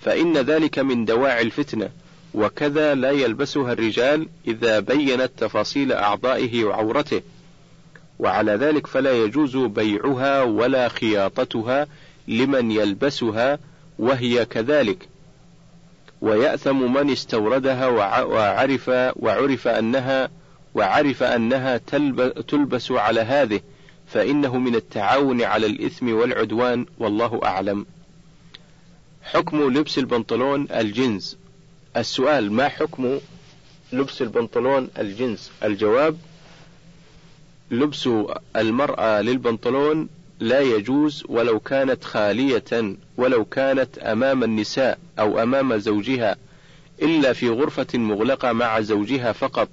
[0.00, 1.90] فإن ذلك من دواعي الفتنة
[2.34, 7.22] وكذا لا يلبسها الرجال إذا بينت تفاصيل أعضائه وعورته.
[8.18, 11.86] وعلى ذلك فلا يجوز بيعها ولا خياطتها
[12.28, 13.58] لمن يلبسها
[13.98, 15.08] وهي كذلك.
[16.20, 17.86] ويأثم من استوردها
[18.22, 20.28] وعرف وعرف أنها
[20.76, 21.76] وعرف أنها
[22.48, 23.60] تلبس على هذه
[24.06, 27.86] فإنه من التعاون على الإثم والعدوان والله أعلم.
[29.22, 31.36] حكم لبس البنطلون الجنز
[31.96, 33.18] السؤال ما حكم
[33.92, 36.16] لبس البنطلون الجنس؟ الجواب
[37.70, 38.08] لبس
[38.56, 40.08] المرأة للبنطلون
[40.40, 46.36] لا يجوز ولو كانت خالية ولو كانت أمام النساء أو أمام زوجها
[47.02, 49.68] إلا في غرفة مغلقة مع زوجها فقط.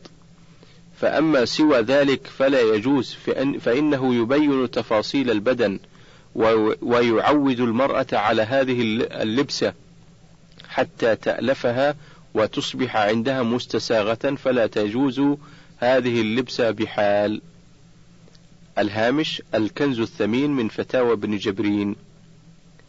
[1.03, 5.79] فأما سوى ذلك فلا يجوز فإن فإنه يبين تفاصيل البدن
[6.81, 9.73] ويعود المرأة على هذه اللبسة
[10.69, 11.95] حتى تألفها
[12.33, 15.21] وتصبح عندها مستساغة فلا تجوز
[15.77, 17.41] هذه اللبسة بحال.
[18.77, 21.95] الهامش الكنز الثمين من فتاوى ابن جبرين.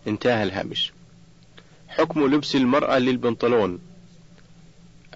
[0.07, 0.93] انتهى الهامش.
[1.89, 3.79] حكم لبس المرأة للبنطلون.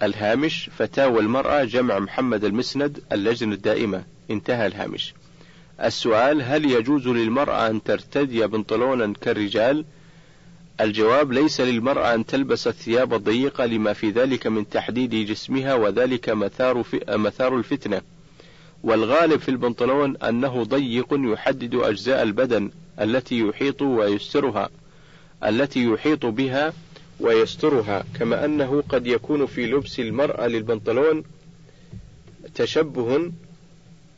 [0.03, 4.03] الهامش فتاوى المرأة جمع محمد المسند اللجنة الدائمة.
[4.31, 5.13] انتهى الهامش.
[5.83, 9.85] السؤال هل يجوز للمرأة أن ترتدي بنطلونا كالرجال؟
[10.81, 16.83] الجواب ليس للمرأة أن تلبس الثياب الضيقة لما في ذلك من تحديد جسمها وذلك مثار,
[17.09, 18.01] مثار الفتنة.
[18.83, 24.69] والغالب في البنطلون أنه ضيق يحدد أجزاء البدن التي يحيط ويسترها
[25.43, 26.73] التي يحيط بها
[27.19, 31.23] ويسترها كما أنه قد يكون في لبس المرأة للبنطلون
[32.55, 33.31] تشبه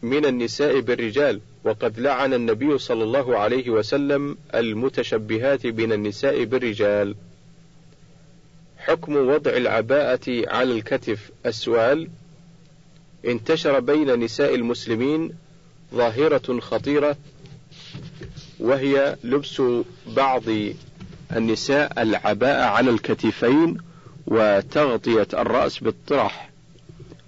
[0.02, 7.16] من النساء بالرجال وقد لعن النبي صلى الله عليه وسلم المتشبهات من النساء بالرجال.
[8.78, 12.10] حكم وضع العباءة على الكتف السؤال
[13.26, 15.32] انتشر بين نساء المسلمين
[15.94, 17.18] ظاهرة خطيرة
[18.60, 19.62] وهي لبس
[20.08, 20.44] بعض
[21.38, 23.78] النساء العباءة على الكتفين
[24.28, 26.50] وتغطية الرأس بالطرح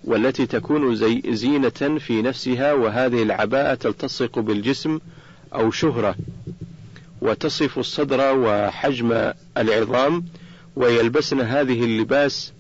[0.04, 5.00] والتي تكون زي زينة في نفسها وهذه العباءة تلتصق بالجسم
[5.56, 6.16] أو شهرة
[7.22, 10.26] وتصف الصدر وحجم العظام
[10.76, 12.54] ويلبسن هذه اللباس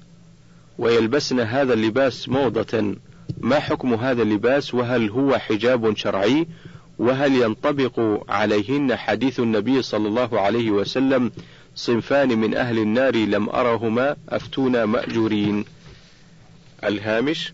[0.77, 2.95] ويلبسن هذا اللباس موضة.
[3.39, 6.47] ما حكم هذا اللباس؟ وهل هو حجاب شرعي؟
[6.99, 11.31] وهل ينطبق عليهن حديث النبي صلى الله عليه وسلم
[11.75, 15.65] صنفان من أهل النار لم أرهما أفتونا مأجورين؟
[16.83, 17.53] الهامش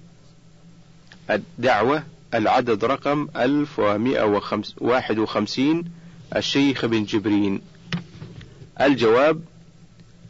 [1.29, 5.83] الدعوة العدد رقم 1151
[6.35, 7.61] الشيخ بن جبرين.
[8.81, 9.41] الجواب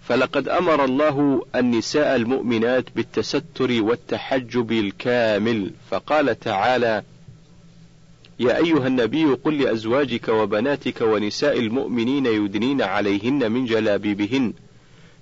[0.08, 7.04] فلقد أمر الله النساء المؤمنات بالتستر والتحجب الكامل فقال تعالى
[8.39, 14.54] يا أيها النبي قل لأزواجك وبناتك ونساء المؤمنين يدنين عليهن من جلابيبهن.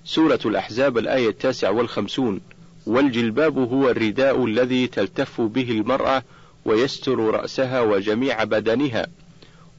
[0.04, 2.40] سورة الأحزاب الآية التاسع والخمسون.
[2.86, 6.22] والجلباب هو الرداء الذي تلتف به المرأة
[6.64, 9.06] ويستر رأسها وجميع بدنها.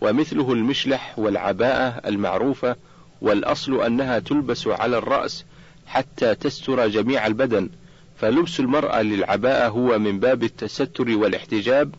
[0.02, 2.76] ومثله المشلح والعباءة المعروفة
[3.22, 5.46] والأصل أنها تلبس على الرأس
[5.88, 7.70] حتى تستر جميع البدن.
[8.18, 11.96] فلبس المرأة للعباءة هو من باب التستر والاحتجاب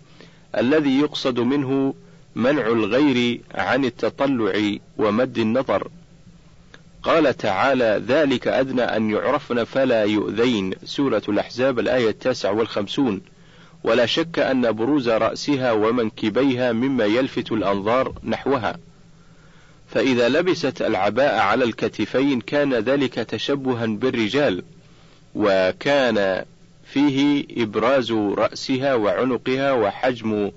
[0.58, 1.94] الذي يقصد منه
[2.34, 5.88] منع الغير عن التطلع ومد النظر.
[7.02, 10.74] قال تعالى ذلك أدنى أن يعرفن فلا يؤذين.
[10.84, 13.20] سورة الأحزاب الآية التاسع والخمسون.
[13.84, 18.78] ولا شك أن بروز رأسها ومنكبيها مما يلفت الأنظار نحوها.
[19.88, 24.62] فإذا لبست العباء على الكتفين كان ذلك تشبها بالرجال
[25.34, 26.44] وكان
[26.92, 30.50] فيه إبراز رأسها وعنقها وحجم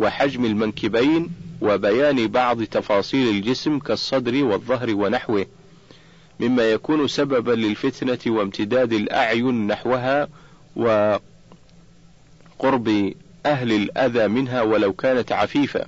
[0.00, 5.46] وحجم المنكبين وبيان بعض تفاصيل الجسم كالصدر والظهر ونحوه
[6.40, 10.28] مما يكون سببا للفتنة وامتداد الأعين نحوها
[10.76, 11.22] وقرب
[13.46, 15.86] أهل الأذى منها ولو كانت عفيفة.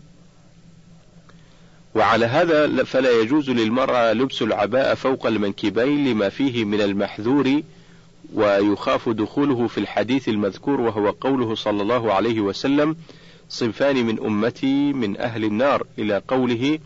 [1.95, 7.63] وعلى هذا فلا يجوز للمرأة لبس العباءة فوق المنكبين لما فيه من المحذور
[8.35, 12.97] ويخاف دخوله في الحديث المذكور وهو قوله صلى الله عليه وسلم
[13.49, 16.79] صنفان من أمتي من أهل النار إلى قوله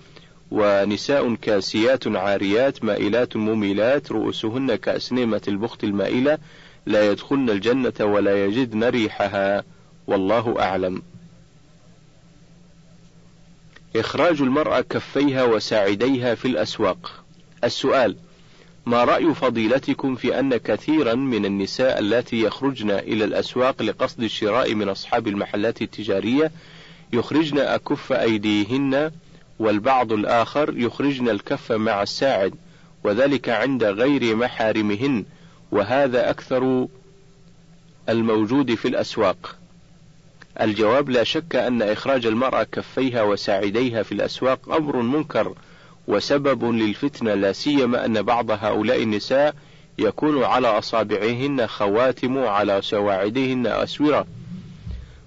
[0.50, 6.38] ونساء كاسيات عاريات مائلات مميلات رؤوسهن كأسنمة البخت المائلة
[6.86, 9.64] لا يدخلن الجنة ولا يجدن ريحها.
[10.06, 11.02] والله أعلم.
[13.96, 17.24] إخراج المرأة كفيها وساعديها في الأسواق.
[17.64, 18.16] السؤال
[18.86, 24.88] ما رأي فضيلتكم في أن كثيرا من النساء اللاتي يخرجن إلى الأسواق لقصد الشراء من
[24.88, 26.50] أصحاب المحلات التجارية
[27.12, 29.10] يخرجن أكف أيديهن
[29.58, 32.54] والبعض الآخر يخرجن الكف مع الساعد
[33.04, 35.24] وذلك عند غير محارمهن
[35.72, 36.88] وهذا أكثر
[38.08, 39.56] الموجود في الأسواق.
[40.60, 45.54] الجواب لا شك أن إخراج المرأة كفيها وساعديها في الأسواق أمر منكر
[46.08, 49.54] وسبب للفتنة لا سيما أن بعض هؤلاء النساء
[49.98, 54.26] يكون على أصابعهن خواتم على سواعدهن أسورة.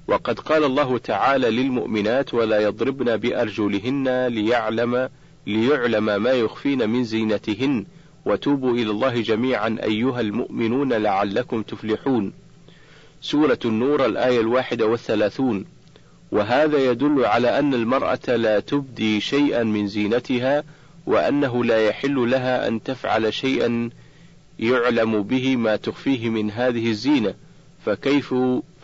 [0.07, 5.09] وقد قال الله تعالى للمؤمنات ولا يضربن بأرجلهن ليعلم
[5.47, 7.85] ليعلم ما يخفين من زينتهن.
[8.25, 12.33] وتوبوا إلى الله جميعا أيها المؤمنون لعلكم تفلحون.
[13.21, 15.65] سورة النور الآية الواحدة والثلاثون.
[16.31, 20.63] وهذا يدل على أن المرأة لا تبدي شيئا من زينتها
[21.05, 23.89] وأنه لا يحل لها أن تفعل شيئا
[24.59, 27.33] يعلم به ما تخفيه من هذه الزينة.
[27.85, 28.35] فكيف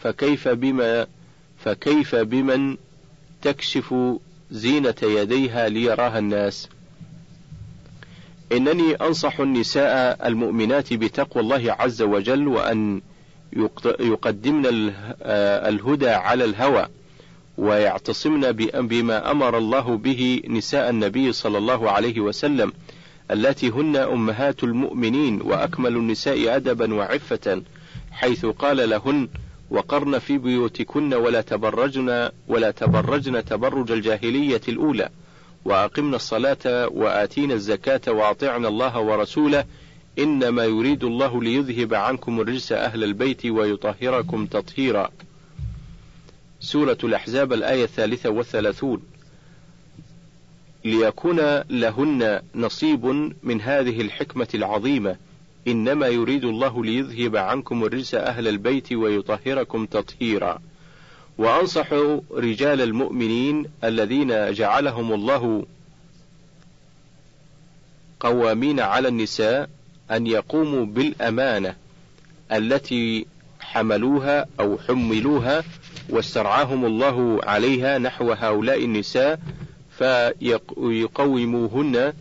[0.03, 1.07] فكيف بما
[1.57, 2.77] فكيف بمن
[3.41, 3.95] تكشف
[4.51, 6.69] زينة يديها ليراها الناس؟
[8.51, 13.01] إنني أنصح النساء المؤمنات بتقوى الله عز وجل وأن
[13.99, 14.93] يقدمن
[15.67, 16.87] الهدى على الهوى.
[17.57, 22.73] ويعتصمن بما أمر الله به نساء النبي صلى الله عليه وسلم
[23.31, 27.61] التي هن أمهات المؤمنين وأكمل النساء أدبا وعفة
[28.11, 29.27] حيث قال لهن
[29.69, 35.09] وقرن في بيوتكن ولا تبرجن ولا تبرجن تبرج الجاهلية الأولى
[35.65, 39.65] وأقمنا الصلاة وآتينا الزكاة وأطعنا الله ورسوله
[40.19, 45.09] إنما يريد الله ليذهب عنكم الرجس أهل البيت ويطهركم تطهيرا.
[46.63, 49.03] سورة الأحزاب الآية الثالثة والثلاثون.
[50.85, 53.05] ليكون لهن نصيب
[53.43, 55.15] من هذه الحكمة العظيمة.
[55.67, 60.61] إنما يريد الله ليذهب عنكم الرجس أهل البيت ويطهركم تطهيرا.
[61.37, 61.93] وأنصح
[62.31, 65.65] رجال المؤمنين الذين جعلهم الله
[68.19, 69.69] قوامين على النساء
[70.11, 71.75] أن يقوموا بالأمانة
[72.51, 73.25] التي
[73.59, 75.63] حملوها أو حملوها
[76.09, 79.39] واسترعاهم الله عليها نحو هؤلاء النساء
[79.97, 82.13] فيقوموهن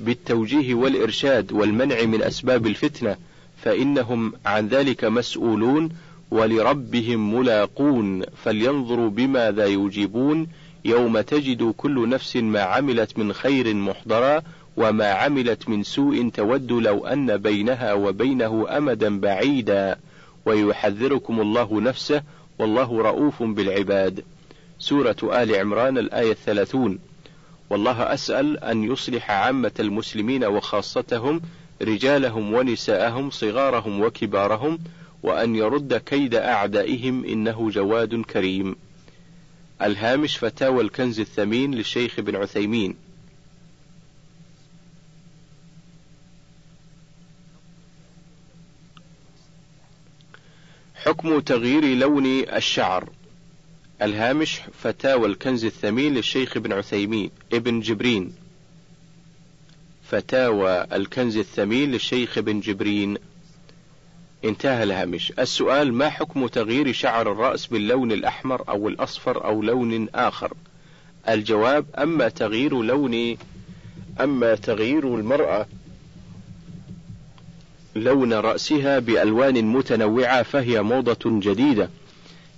[0.00, 3.16] بالتوجيه والإرشاد والمنع من أسباب الفتنة
[3.62, 5.88] فإنهم عن ذلك مسؤولون
[6.30, 10.46] ولربهم ملاقون فلينظروا بماذا يجيبون.
[10.84, 14.42] يوم تجد كل نفس ما عملت من خير محضرا
[14.76, 19.96] وما عملت من سوء تود لو أن بينها وبينه أمدا بعيدا.
[20.46, 22.22] ويحذركم الله نفسه
[22.58, 24.24] والله رؤوف بالعباد
[24.78, 26.98] سورة آل عمران الآية الثلاثون
[27.70, 31.40] والله أسأل أن يصلح عامة المسلمين وخاصتهم
[31.82, 34.78] رجالهم ونساءهم صغارهم وكبارهم
[35.22, 38.76] وأن يرد كيد أعدائهم إنه جواد كريم.
[39.82, 42.96] الهامش فتاوى الكنز الثمين للشيخ بن عثيمين.
[51.04, 53.08] حكم تغيير لون الشعر.
[54.02, 58.32] الهامش فتاوى الكنز الثمين للشيخ ابن عثيمين ابن جبرين.
[60.10, 63.16] فتاوى الكنز الثمين للشيخ ابن جبرين.
[64.44, 65.32] انتهى الهامش.
[65.38, 70.52] السؤال ما حكم تغيير شعر الرأس باللون الأحمر أو الأصفر أو لون آخر؟
[71.28, 73.36] الجواب أما تغيير لون
[74.20, 75.66] أما تغيير المرأة
[77.96, 81.90] لون رأسها بألوان متنوعة فهي موضة جديدة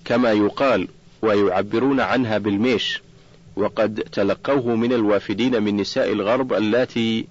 [0.05, 0.89] كما يقال
[1.23, 3.03] ويعبرون عنها بالميش
[3.57, 7.27] وقد تلقوه من الوافدين من نساء الغرب اللاتي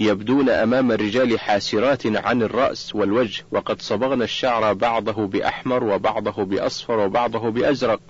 [0.00, 7.50] يبدون أمام الرجال حاسرات عن الرأس والوجه وقد صبغن الشعر بعضه بأحمر وبعضه بأصفر وبعضه
[7.50, 8.00] بأزرق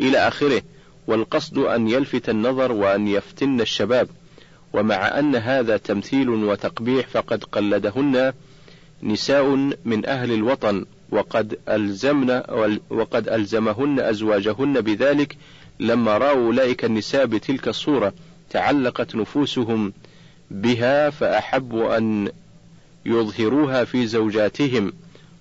[0.00, 0.62] إلى آخره
[1.06, 4.08] والقصد أن يلفت النظر وأن يفتن الشباب.
[4.72, 8.32] ومع أن هذا تمثيل وتقبيح فقد قلدهن
[9.02, 9.54] نساء
[9.84, 12.42] من أهل الوطن وقد ألزمن
[12.90, 15.36] وقد ألزمهن أزواجهن بذلك
[15.80, 18.12] لما رأوا أولئك النساء بتلك الصورة
[18.50, 19.92] تعلقت نفوسهم
[20.50, 22.28] بها فأحبوا أن
[23.06, 24.92] يظهروها في زوجاتهم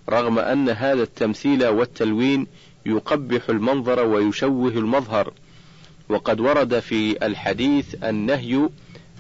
[0.10, 2.48] رغم أن هذا التمثيل والتلوين
[2.86, 5.34] يقبح المنظر ويشوه المظهر.
[6.10, 8.70] وقد ورد في الحديث النهي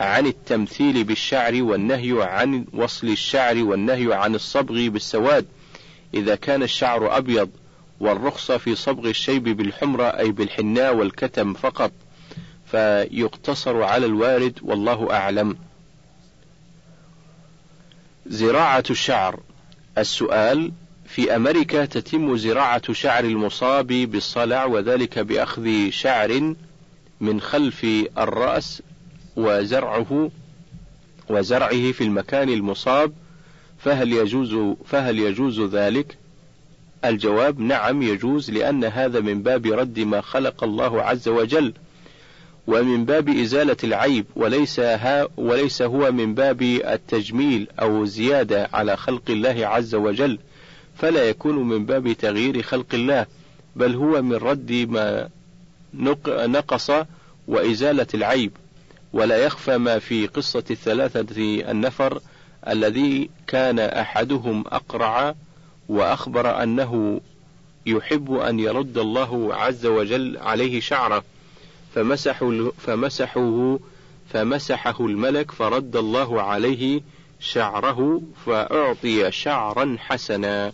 [0.01, 5.45] عن التمثيل بالشعر والنهي عن وصل الشعر والنهي عن الصبغ بالسواد
[6.13, 7.49] إذا كان الشعر أبيض
[7.99, 11.91] والرخصة في صبغ الشيب بالحمرة أي بالحناء والكتم فقط
[12.71, 15.57] فيقتصر على الوارد والله أعلم.
[18.25, 19.39] زراعة الشعر.
[19.97, 20.71] السؤال
[21.05, 26.55] في أمريكا تتم زراعة شعر المصاب بالصلع وذلك بأخذ شعر
[27.21, 27.85] من خلف
[28.17, 28.81] الرأس
[29.35, 30.31] وزرعه
[31.29, 33.13] وزرعه في المكان المصاب
[33.79, 36.17] فهل يجوز فهل يجوز ذلك؟
[37.05, 41.73] الجواب نعم يجوز لأن هذا من باب رد ما خلق الله عز وجل
[42.67, 49.23] ومن باب إزالة العيب وليس ها وليس هو من باب التجميل أو زيادة على خلق
[49.29, 50.39] الله عز وجل
[50.97, 53.25] فلا يكون من باب تغيير خلق الله
[53.75, 55.29] بل هو من رد ما
[56.47, 56.91] نقص
[57.47, 58.51] وإزالة العيب
[59.13, 61.35] ولا يخفى ما في قصة الثلاثة
[61.71, 62.21] النفر
[62.67, 65.35] الذي كان أحدهم أقرع
[65.89, 67.21] وأخبر أنه
[67.85, 71.23] يحب أن يرد الله عز وجل عليه شعره.
[71.95, 73.79] فمسحوا فمسحه
[74.33, 77.01] فمسحه الملك فرد الله عليه
[77.39, 80.71] شعره فأعطي شعرا حسنا.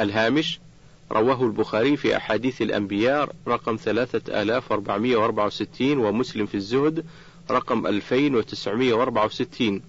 [0.00, 0.60] الهامش
[1.12, 7.04] رواه البخاري في أحاديث الأنبياء رقم 3464 ومسلم في الزهد
[7.50, 9.82] رقم 2964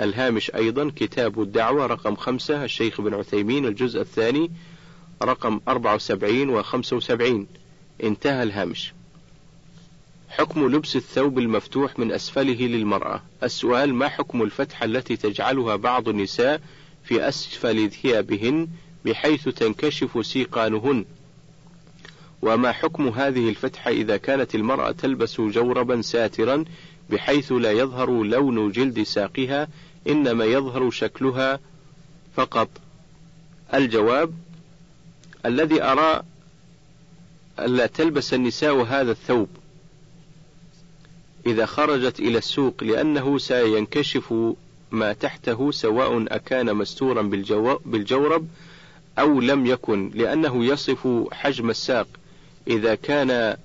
[0.00, 4.50] الهامش أيضا كتاب الدعوة رقم خمسة الشيخ بن عثيمين الجزء الثاني
[5.22, 7.46] رقم 74 و 75
[8.02, 8.92] انتهى الهامش.
[10.28, 13.22] حكم لبس الثوب المفتوح من أسفله للمرأة.
[13.42, 16.60] السؤال ما حكم الفتحة التي تجعلها بعض النساء
[17.04, 18.68] في أسفل ثيابهن
[19.04, 21.04] بحيث تنكشف سيقانهن؟
[22.42, 26.64] وما حكم هذه الفتحة إذا كانت المرأة تلبس جوربا ساترا
[27.10, 29.68] بحيث لا يظهر لون جلد ساقها
[30.08, 31.60] إنما يظهر شكلها
[32.36, 32.68] فقط.
[33.74, 34.34] الجواب
[35.46, 36.22] الذي أرى
[37.58, 39.48] ألا تلبس النساء هذا الثوب
[41.46, 44.34] إذا خرجت إلى السوق لأنه سينكشف
[44.90, 47.22] ما تحته سواء أكان مستورا
[47.84, 48.48] بالجورب
[49.18, 52.08] أو لم يكن لأنه يصف حجم الساق.
[52.68, 53.56] إذا كان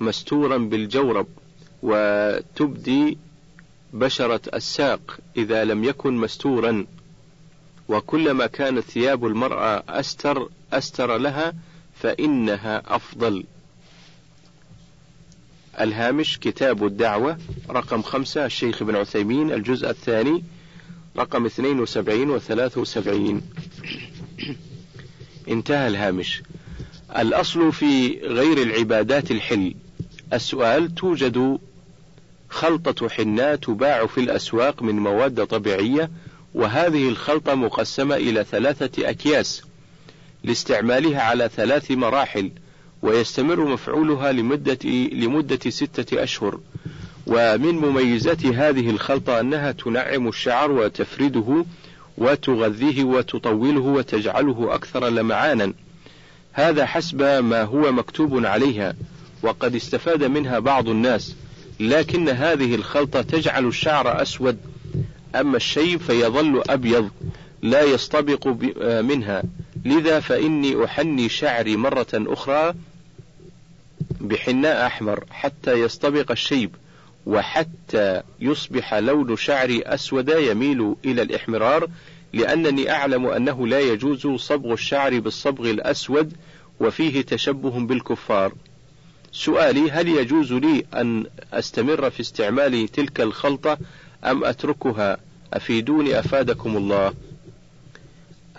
[0.00, 1.26] مستورا بالجورب
[1.82, 3.18] وتبدي
[3.92, 6.86] بشرة الساق إذا لم يكن مستورا
[7.88, 11.52] وكلما كانت ثياب المرأة أستر أستر لها
[11.94, 13.44] فإنها أفضل.
[15.80, 17.38] الهامش كتاب الدعوة
[17.70, 20.42] رقم خمسة الشيخ ابن عثيمين الجزء الثاني
[21.16, 23.42] رقم 72 و 73
[25.48, 26.42] انتهى الهامش.
[27.18, 29.74] الأصل في غير العبادات الحل.
[30.32, 31.58] السؤال توجد
[32.50, 36.10] خلطة حناء تباع في الأسواق من مواد طبيعية
[36.54, 39.62] وهذه الخلطة مقسمة إلى ثلاثة أكياس
[40.44, 42.50] لاستعمالها على ثلاث مراحل
[43.02, 44.78] ويستمر مفعولها لمدة
[45.12, 46.60] لمدة ستة أشهر.
[47.26, 51.64] ومن مميزات هذه الخلطة أنها تنعم الشعر وتفرده
[52.18, 55.72] وتغذيه وتطوله وتجعله أكثر لمعانا.
[56.56, 58.94] هذا حسب ما هو مكتوب عليها
[59.42, 61.34] وقد استفاد منها بعض الناس
[61.80, 64.58] لكن هذه الخلطة تجعل الشعر أسود.
[65.34, 67.10] أما الشيب فيظل أبيض
[67.62, 68.48] لا يستبق
[69.02, 69.42] منها.
[69.84, 72.74] لذا فإني أحني شعري مرة أخرى
[74.20, 76.74] بحناء أحمر حتى يستبق الشيب
[77.26, 81.88] وحتى يصبح لون شعري أسود يميل إلى الإحمرار
[82.34, 86.32] لأنني أعلم أنه لا يجوز صبغ الشعر بالصبغ الأسود
[86.80, 88.52] وفيه تشبه بالكفار.
[89.32, 93.78] سؤالي هل يجوز لي أن أستمر في استعمال تلك الخلطة
[94.24, 95.16] أم أتركها؟
[95.52, 97.14] أفيدوني أفادكم الله.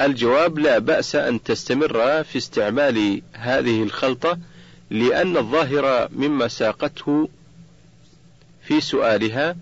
[0.01, 4.37] الجواب لا بأس أن تستمر في استعمال هذه الخلطة
[4.89, 7.29] لأن الظاهر مما ساقته
[8.61, 9.55] في سؤالها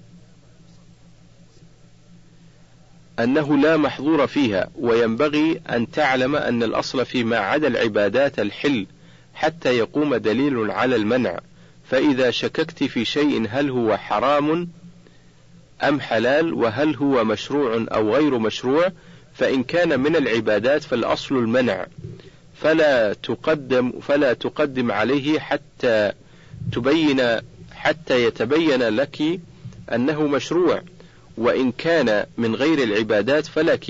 [3.19, 8.85] أنه لا محظور فيها وينبغي أن تعلم أن الأصل فيما عدا العبادات الحل
[9.33, 11.39] حتى يقوم دليل على المنع.
[11.89, 14.69] فإذا شككت في شيء هل هو حرام
[15.83, 18.91] أم حلال وهل هو مشروع أو غير مشروع
[19.33, 21.85] فإن كان من العبادات فالأصل المنع.
[22.55, 26.11] فلا تقدم فلا تقدم عليه حتى
[26.71, 27.21] تبين
[27.71, 29.39] حتى يتبين لك
[29.93, 30.81] أنه مشروع.
[31.37, 33.89] وإن كان من غير العبادات فلك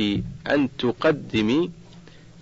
[0.49, 1.71] أن تقدمي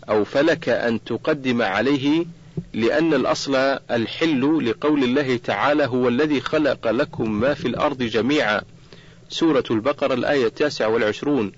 [0.09, 2.25] أو فلك أن تقدم عليه
[2.73, 3.55] لأن الأصل
[3.91, 8.61] الحل لقول الله تعالى هو الذي خلق لكم ما في الأرض جميعا
[9.29, 11.51] سورة البقرة الآية التاسعة والعشرون.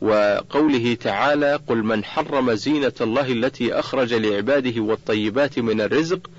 [0.00, 6.30] وقوله تعالى قل من حرم زينة الله التي أخرج لعباده والطيبات من الرزق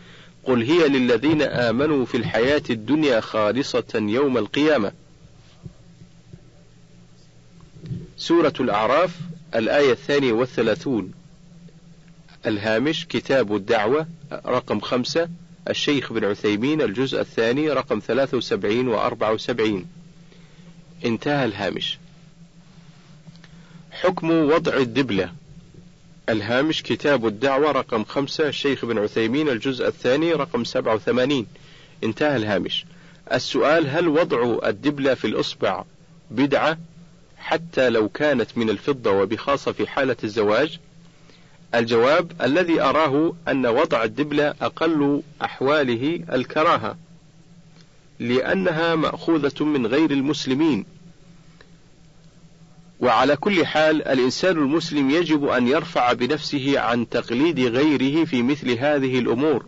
[0.43, 4.91] قل هي للذين آمنوا في الحياة الدنيا خالصة يوم القيامة
[8.17, 9.17] سورة الأعراف
[9.55, 11.11] الآية الثانية والثلاثون.
[12.45, 14.07] الهامش كتاب الدعوة
[14.45, 15.29] رقم خمسة
[15.69, 19.85] الشيخ بن عثيمين الجزء الثاني رقم ثلاثة وسبعين وأربعة وسبعين.
[21.05, 21.97] انتهى الهامش.
[23.91, 25.31] حكم وضع الدبلة.
[26.29, 31.47] الهامش كتاب الدعوة رقم خمسة الشيخ بن عثيمين الجزء الثاني رقم سبعة وثمانين.
[32.03, 32.85] انتهى الهامش.
[33.33, 35.83] السؤال هل وضع الدبلة في الإصبع
[36.31, 36.77] بدعة؟
[37.45, 40.79] حتى لو كانت من الفضة وبخاصة في حالة الزواج
[41.75, 46.97] الجواب الذي أراه أن وضع الدبلة أقل أحواله الكراهة
[48.19, 50.85] لأنها مأخوذة من غير المسلمين.
[52.99, 59.19] وعلى كل حال الإنسان المسلم يجب أن يرفع بنفسه عن تقليد غيره في مثل هذه
[59.19, 59.65] الأمور.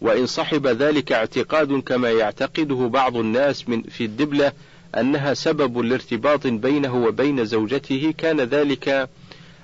[0.00, 4.52] وإن صحب ذلك اعتقاد كما يعتقده بعض الناس من في الدبلة
[4.96, 9.08] أنها سبب لارتباط بينه وبين زوجته كان ذلك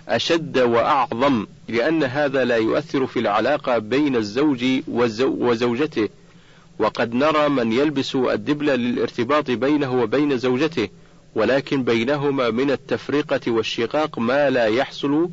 [0.09, 6.09] أشد وأعظم لأن هذا لا يؤثر في العلاقة بين الزوج وزوجته.
[6.78, 10.89] وقد نرى من يلبس الدبلة للارتباط بينه وبين زوجته
[11.35, 15.30] ولكن بينهما من التفرقة والشقاق ما لا يحصل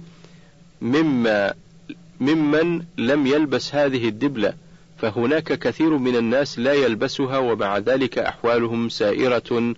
[0.81, 1.53] مما
[2.19, 4.53] ممن لم يلبس هذه الدبلة
[4.97, 9.73] فهناك كثير من الناس لا يلبسها ومع ذلك أحوالهم سائرة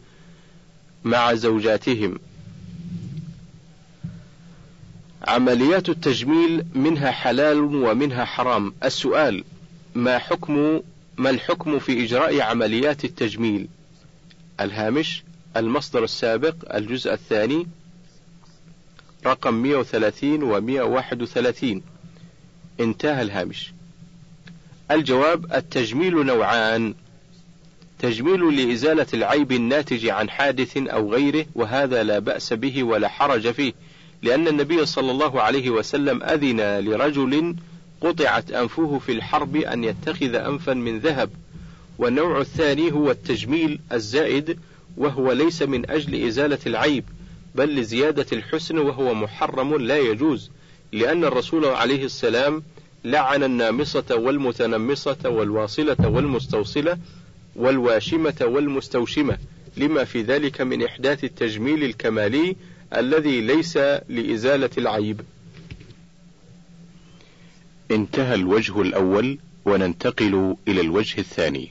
[1.03, 2.19] مع زوجاتهم.
[5.27, 8.73] عمليات التجميل منها حلال ومنها حرام.
[8.83, 9.43] السؤال:
[9.95, 10.81] ما حكم
[11.17, 13.67] ما الحكم في إجراء عمليات التجميل؟
[14.59, 15.23] الهامش:
[15.57, 17.67] المصدر السابق الجزء الثاني
[19.25, 21.81] رقم 130 و 131
[22.79, 23.73] انتهى الهامش.
[24.91, 26.93] الجواب: التجميل نوعان
[28.01, 33.73] تجميل لإزالة العيب الناتج عن حادث أو غيره وهذا لا بأس به ولا حرج فيه
[34.21, 37.55] لأن النبي صلى الله عليه وسلم أذن لرجل
[38.01, 41.29] قطعت أنفه في الحرب أن يتخذ أنفا من ذهب.
[41.97, 44.59] والنوع الثاني هو التجميل الزائد
[44.97, 47.03] وهو ليس من أجل إزالة العيب
[47.55, 50.51] بل لزيادة الحسن وهو محرم لا يجوز
[50.91, 52.63] لأن الرسول عليه السلام
[53.05, 56.97] لعن النامصة والمتنمصة والواصلة والمستوصلة
[57.55, 59.37] والواشمة والمستوشمة
[59.77, 62.55] لما في ذلك من إحداث التجميل الكمالي
[62.95, 63.77] الذي ليس
[64.09, 65.21] لإزالة العيب.
[67.91, 71.69] انتهى الوجه الأول وننتقل إلى الوجه الثاني.